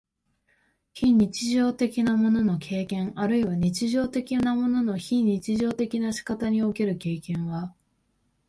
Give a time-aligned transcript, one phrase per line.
[0.93, 7.75] 非日常的なものの経験あるいは日常的なものの非日常的な仕方における経験は、